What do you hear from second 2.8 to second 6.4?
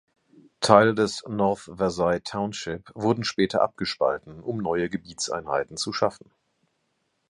wurden später Abgespalten um neue Gebietseinheiten zu schaffen.